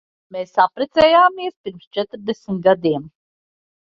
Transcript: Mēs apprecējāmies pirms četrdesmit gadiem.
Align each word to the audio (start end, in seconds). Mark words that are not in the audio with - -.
Mēs 0.35 0.53
apprecējāmies 0.63 1.53
pirms 1.67 1.87
četrdesmit 1.99 2.67
gadiem. 2.69 3.07